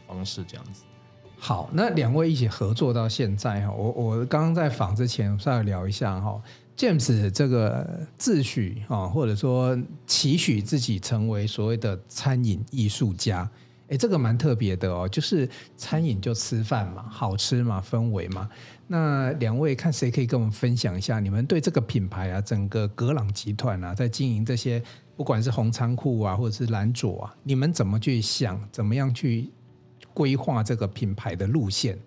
[0.07, 0.83] 方式，这样子。
[1.39, 6.41] 好，那两位一起合作到现在哈，我我刚刚在访之前稍微聊一下哈。
[6.77, 13.49] James 这个自诩啊，或者说期许自己成为所谓的餐饮艺术家，
[13.89, 15.09] 哎，这个蛮特别的哦。
[15.09, 18.49] 就是餐饮就吃饭嘛，好吃嘛，氛围嘛。
[18.87, 24.83] 那两位看谁可以跟我们分享一下，你们对这个品牌啊，整个格朗集团啊，在经营这些，
[25.17, 29.51] 不管是红仓库啊，或者是蓝左啊，你们怎么去想，怎么样去
[30.13, 31.99] 规划这个品牌的路线？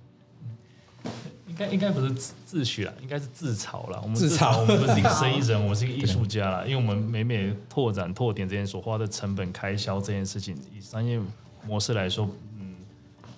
[1.47, 3.99] 应该应该不是自自诩了，应该是自嘲了。
[4.01, 6.63] 我们自嘲，我们不是一个生意人， 我是一个艺术家啦。
[6.65, 11.19] 因为我们每每拓展拓点这件所花的成本开销这件事情，以商业
[11.67, 12.75] 模式来说，嗯，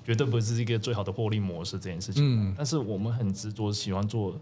[0.05, 2.23] 绝对不是一个最好的获利模式这件事情。
[2.23, 4.37] 嗯，但是我们很执着，喜欢做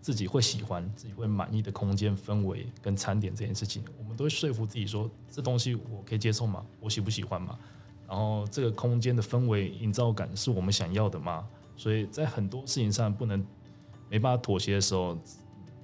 [0.00, 3.82] 自己会喜欢、自己会满意的空间氛围跟餐点这件事情。
[3.98, 6.64] 我们都会说服自己说，这东西我可以接受吗？
[6.80, 7.58] 我喜不喜欢吗？
[8.08, 11.46] 然后这个空间的氛围营造感是我们想要的吗？
[11.76, 13.44] 所以在很多事情上不能
[14.08, 15.16] 没办法妥协的时候，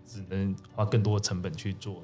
[0.07, 2.03] 只能花更多的成本去做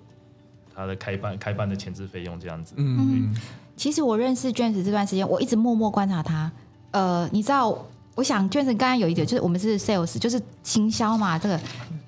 [0.74, 2.74] 它的开办开办的前置费用这样子。
[2.76, 3.34] 嗯，
[3.76, 6.52] 其实我认识 James 这段时间，我一直默默观察他。
[6.92, 11.58] 呃，你知道我想卷子刚刚有一点，就是我们是 sales，就是行销嘛，这个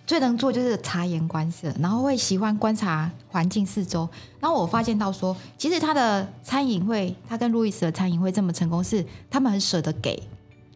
[0.06, 4.06] 最能做就是察言观色，然后会喜欢观察环境四周。
[4.38, 10.22] 然后我发现到说，其实他的餐饮会，他跟路易斯的餐饮会这么成功，是他们很舍得给，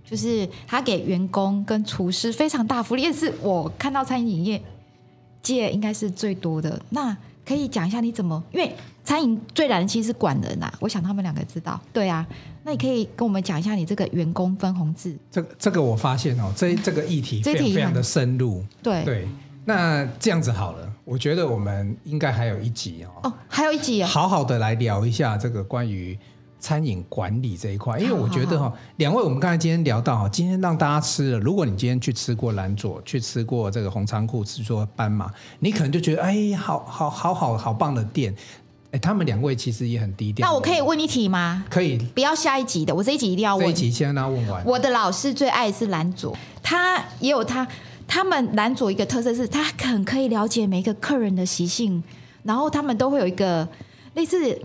[0.09, 4.62] 就是他给员工跟厨师非常大福利，也是我看到餐饮业
[5.43, 6.81] 界应该是最多的。
[6.88, 7.14] 那
[7.48, 8.44] 可以讲一下你怎么？
[8.52, 8.70] 因为
[9.02, 11.80] 餐饮最难的其实是管人呐、啊，我想他们两个知道。
[11.94, 12.26] 对啊。
[12.62, 15.16] 那你可以跟我们讲一下你这个员工分红制？
[15.30, 18.62] 这个这个我发现哦，这这个议题非常非常的深入。
[18.82, 19.28] 对对，
[19.64, 23.08] 那这样子好了，我觉得我们应该还有一集哦。
[23.22, 26.18] 哦，还有一集哦，好好的来聊一下这个关于
[26.61, 38.35] 餐饮管理这一块，因为我觉得哈、哦，两位我们刚才今天聊到，今天让大家吃了，如果你今天去吃过蓝佐，去吃过这个红仓库，吃过斑马，你可能就觉得哎，好好好好好棒的店。
[38.90, 40.49] 哎，他们两位其实也很低调。
[40.49, 41.62] 那我可以问一题吗？
[41.68, 43.66] 可以，不要下一集的，我这一集一定要问。
[43.66, 44.64] 这一集先让他问完。
[44.64, 47.68] 我的老师最爱是蓝佐，他也有他，
[48.07, 52.03] 他们蓝佐一个特色是，他很可以了解每一个客人的习性，
[52.44, 53.68] 然后他们都会有一个
[54.14, 54.59] 类似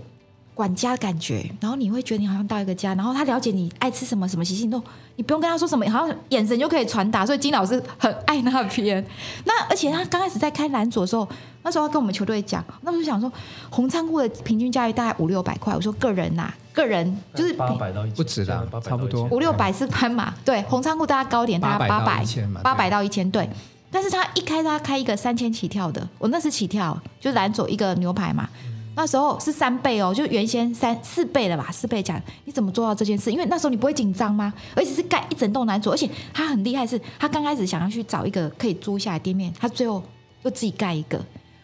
[0.54, 4.82] 管家的感觉，然后你会觉得你好像到一个家，然后他了解你爱吃什么什么习性都，
[5.16, 9.06] 你不用跟他说什么，好像眼神就可以传达，所以金老师很爱那边。
[9.46, 11.28] 那而且他刚开始在开蓝左的时候。
[11.66, 13.32] 那时候他跟我们球队讲，那时候想说，
[13.70, 15.74] 红仓库的平均价位大概五六百块。
[15.74, 20.34] 我说个人呐、啊，个人就是八百到一千，不止的，差不多五六百是斑马。
[20.44, 22.26] 对，红仓库大家高点大概八百，
[22.62, 23.32] 八百到一千。
[23.32, 23.50] 对，
[23.90, 28.50] 但是他一开他开一个三千起跳的，我那是起跳，就蓝左一个牛排嘛。
[28.96, 32.22] 那时候是三倍哦，就原先三四倍了吧，四倍价。
[32.46, 33.32] 你怎么做到这件事？
[33.32, 34.54] 因为那时候你不会紧张吗？
[34.76, 40.04] 而且是盖一整栋蓝左，而且他很厉害是，是他刚开始想要去找一个可以租下来店面，他最后
[40.44, 41.20] 又自己盖一个。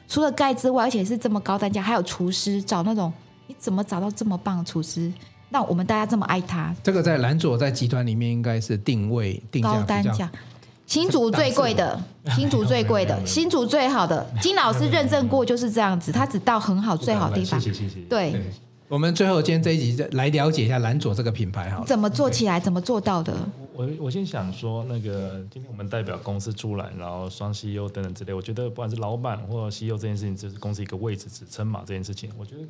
[0.08, 3.14] 除了盖之外，而且是这么高单价，还有厨师找那种，
[3.46, 5.12] 你怎么找到这么棒的厨师？
[5.52, 10.32] 那我们大家这么爱他，这个在蓝左在集团里面应该是定位定价高单价，
[10.90, 12.04] 新竹最贵的，
[12.36, 17.60] 新竹最贵的， 新竹最好的，金老师认证过就是这样子，他只到很好最好的地方。
[17.62, 18.02] 谢谢谢谢。
[18.10, 18.42] 对。
[18.88, 23.38] 我们最后今天这一集来了解一下蓝左这个品牌哈，怎么做起来，怎么做到的？
[23.76, 32.62] 我我先想说，那个今天我们代表公司出来，然后双 CEO 等等之类，我觉得不管是老板或者 CEO 这件事情，就是公司一个位置职称嘛，这件事情，我觉得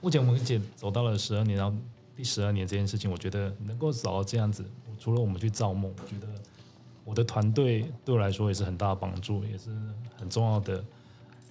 [0.00, 1.72] 目前我们已经走到了十二年，然后
[2.16, 4.64] 第十二年这件事情，我觉得能够找到这样子，
[4.98, 6.26] 除了我们去造梦，我觉得
[7.10, 9.70] 我的团队对我来说也是很大的帮助，也是
[10.16, 10.84] 很重要的。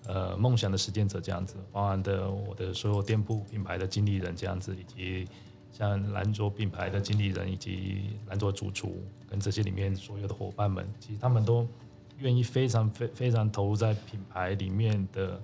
[0.08, 5.28] 呃，梦想的实践者这样子，包含的我的所有店铺品牌的经理人这样子，以及
[5.72, 11.68] 像蓝卓品牌的经理人，以及蓝卓主厨跟这些里面所有的伙伴们，其实他们都
[12.18, 15.40] 愿意非常非非常投入在品牌里面的，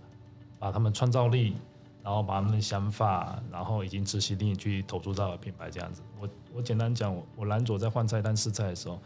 [0.57, 1.57] 把他们创造力，
[2.01, 6.01] 然后把他们的想法，然后已经执行力去投注到品牌这样子。
[6.19, 8.99] 我我简单讲，我蓝卓在换菜单试菜的时候，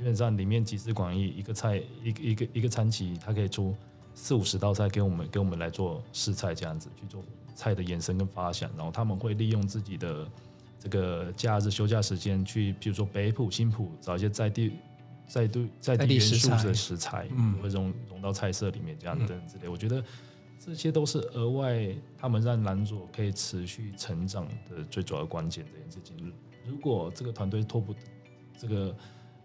[0.00, 3.76] 基本上里面集思广益，一个菜一个一个一个餐期，它可以出。
[4.14, 7.22] 四五十道菜给我们，给我们来做试菜，这样子去做
[7.54, 10.26] 菜的延伸跟发想，然后他们会利用自己的
[10.78, 14.72] 这个假日休假时间去，比如说北埔、新埔找一些在地、
[15.28, 19.66] 在地、在地元素的食材，嗯，会融融到菜色里面，这样等等之类。
[19.66, 20.02] 嗯、我觉得
[20.58, 21.86] 这些都是额外
[22.18, 25.64] 他们让蓝左可以持续成长的最主要关键。
[25.72, 26.32] 这件事情，
[26.66, 27.94] 如果这个团队拖不
[28.58, 28.94] 这个。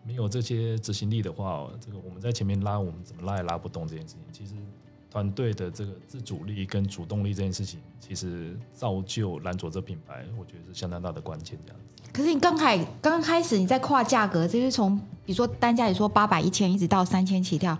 [0.05, 4.21] 没有这些执行力的话，这个我们在前面拉，我们怎么拉也拉不动这件事情。
[4.31, 4.53] 其实
[5.09, 11.57] 团队的这个自主力跟主动力这件事情，其实造就蓝卓这品牌，我觉得是相当大的关键。
[11.65, 12.03] 这样子。
[12.13, 17.75] 可是你刚开刚开始你在跨价格，就是从比如说单价，你说八百、一千，一直到三千起跳，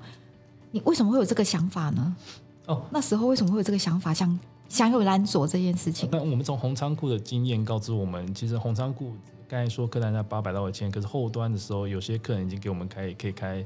[0.72, 2.16] 你为什么会有这个想法呢？
[2.66, 6.10] 哦，那时候为什么会有这个想法，想想有蓝卓这件事情？
[6.12, 9.14] 那我们从红仓库的经验告知我们，其实红仓库。
[9.48, 13.66] 刚才说客单价八百到一千，可是后端的时候，有些客人已经给我们开可以开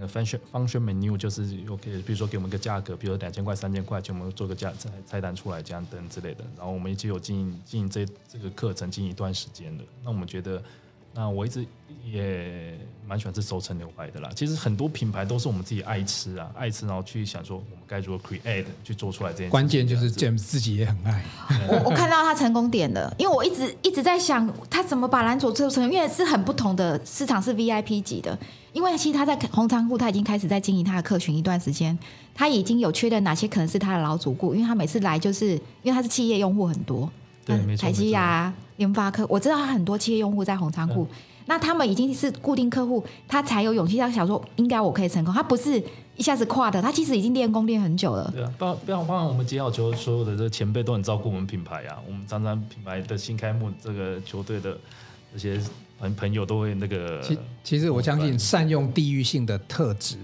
[0.00, 6.44] 呃 function function menu，就是 OK，比如说给我们个价格，比如两千块、三千块，就我们做个价菜菜单出来这样等之类的。
[6.56, 10.62] 然后我们已经有经营经营这这个课程经营一段时间了，那我们觉得。
[11.14, 11.64] 那我一直
[12.04, 14.28] 也蛮喜欢吃熟成牛排的啦。
[14.34, 19.50] 其实很多品牌都是我们自己爱吃啊，爱吃，然后去想说我们该如何 create 去做出来这件事。
[19.50, 21.24] 关键就是 James 自己也很爱。
[21.68, 28.36] 我我看到他成功点了，因为我一直一直在想他怎么把蓝左做成，因为是很不同的市场，是 VIP 级的。
[28.72, 31.96] 因为其实他在红仓库他已经开始在经营他的客群一段时间，
[32.34, 35.52] 他已经有确认哪些可能是他的老主顾，因为他每次来就是
[35.82, 37.08] 因为他是企业用户很多。
[37.44, 37.82] 对，没错。
[37.82, 41.16] 台积呀、联发科，我知道他很多企业用户在红仓库，嗯、
[41.46, 45.32] 那他们已经是固定客户，他才有勇气他想说，应该我可以成功。
[45.32, 45.82] 他不是
[46.16, 48.30] 一下子跨的，他其实已经练功练很久了。
[48.34, 51.98] 对啊，包包括我们吉好球，所有的这前辈都很照顾我们品牌啊。
[52.06, 54.78] 我们常常品牌的新开幕这个球队的
[55.32, 55.60] 这些
[55.98, 57.20] 朋朋友都会那个。
[57.20, 60.16] 其其实我相信善用地域性的特质，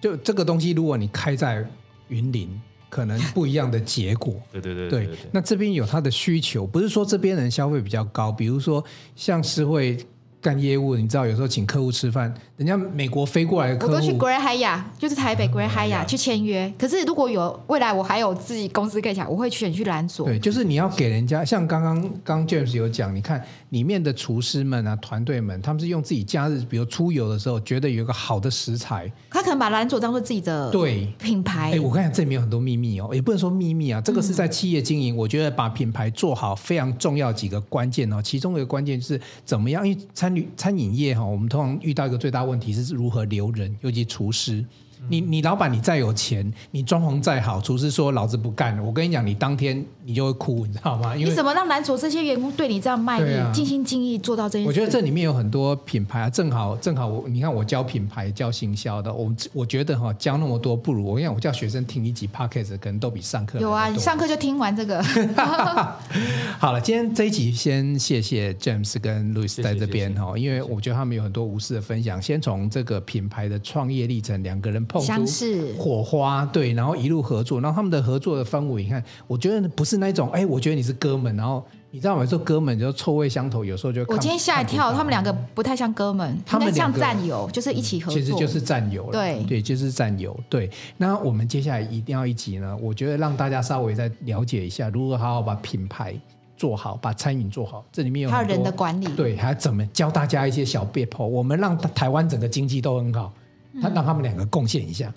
[0.00, 1.64] 就这个东西，如果你开在
[2.08, 2.60] 云林，
[2.94, 4.40] 可能不一样的结果。
[4.52, 8.84] 对对对对，那这边有他的需求，不是说这边人消费比较高，比如说
[9.16, 9.98] 像是会。
[10.44, 16.72] 干业务，你知道有时候请客户吃饭，人家美国飞过来的客户，我都去 Grand Hyatt，就是台北 Grand Hyatt 去签约。
[16.78, 20.26] 可是如果有未来，我还有自己公司可以讲，我会选去蓝左。
[20.26, 31.72] 对，就是你要给人家，像刚刚刚 James 有讲，你看里面的厨师们啊，团队们，他们是用自己假日，比如出游的时候，觉得有一个好的食材，他可能把蓝左当做自己的对品牌。
[31.72, 41.24] 哎，我跟你讲，这里面有很多秘密哦，也不能说秘密啊，这个是在企业经营，嗯、我觉得把品牌做好非常重要几个关键哦，其中一个关键就是怎么样，因为餐旅餐饮业哈。
[41.24, 44.64] 我们通常遇到一个最大问题是如何留人，尤其厨师。
[45.08, 51.14] 你你老板你再有钱，你装潢再好，厨师说老子不干了，我跟你讲，你当天你就会哭，你知道吗？
[51.14, 54.66] 因为你怎么让蓝左这些员工对你这样卖力、尽心尽意做到这些？
[54.66, 65.02] 我觉得这里面有很多品牌啊，正好正好我你看我教品牌教行销的，我我觉得哈教那么多不如我跟你讲，我叫学生听一集 podcast 可能都比上课有啊，你上课就听完这个。
[66.58, 74.82] 好了，今天这一集先谢谢 James 跟 Louis 在这边哈，因为我觉得他们有很多无私的分享，先从这个品牌的创业历程，两个人。
[75.00, 82.26] 相似火花对，然后一路合作，然后他们的合作的氛围，你看，我觉得不是那种，哎，我觉得你是哥们，然后你知道吗？
[82.26, 90.36] 说哥们就臭味相投，有时候就我今天吓一跳，他们两个不太像哥们，他们像战友，就是一起合作，其实就是战友了，对对，就是战友。
[90.48, 96.14] 对，那我们接下来一定要一集呢，我觉得让大家稍微再了解一下，如何好好把品牌
[96.56, 103.32] 做好，把餐饮做好，这里面有还有人的管理，对，还要怎么教大家一些小撇步，我们让台湾整个经济都很好。
[103.80, 105.12] 他让他们两个贡献一下。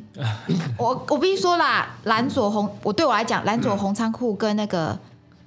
[0.78, 4.98] 我我必须说啦，蓝左红，我对我来讲，蓝左红仓库跟那个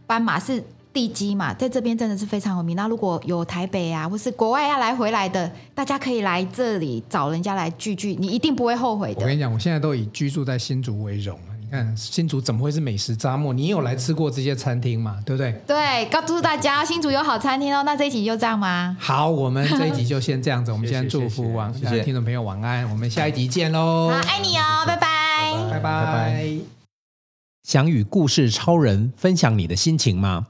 [0.07, 2.77] 斑马是地基嘛，在这边真的是非常有名。
[2.77, 9.21] 那如果有台北啊，或是国外要来回来的，大家可以来这里找人家来聚聚，你一定不会后悔的。
[9.21, 11.39] 我跟你讲，我现在都以居住在新竹为荣。
[11.71, 13.53] 看新竹怎么会是美食沙漠？
[13.53, 15.23] 你有来吃过这些餐厅吗？
[15.25, 15.53] 对不对？
[15.67, 17.83] 对，告诉大家新竹有好餐厅哦。
[17.85, 18.97] 那这一集就这样吗？
[18.99, 20.73] 好，我们这一集就先这样子。
[20.73, 22.91] 我们先祝福晚，谢谢听众朋友晚安。
[22.91, 24.11] 我们下一集见喽！
[24.11, 26.59] 好，爱你哦，拜拜，拜拜，拜拜。
[27.63, 30.49] 想与故事超人分享你的心情吗？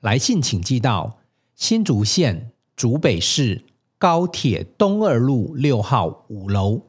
[0.00, 1.18] 来信请寄到
[1.54, 3.62] 新竹县竹北市
[3.98, 6.80] 高铁东二路六号五楼，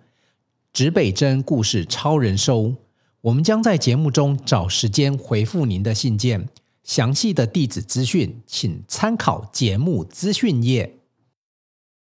[0.72, 2.76] 指北针故事超人收。
[3.24, 6.50] 我们将在节目中找时间回复您的信件，
[6.84, 10.98] 详细的地址资讯请参考节目资讯页。